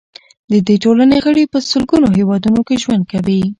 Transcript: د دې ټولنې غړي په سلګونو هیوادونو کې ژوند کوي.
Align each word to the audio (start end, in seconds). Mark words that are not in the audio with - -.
د 0.51 0.53
دې 0.67 0.75
ټولنې 0.83 1.17
غړي 1.25 1.43
په 1.53 1.57
سلګونو 1.69 2.07
هیوادونو 2.17 2.59
کې 2.67 2.81
ژوند 2.83 3.03
کوي. 3.11 3.41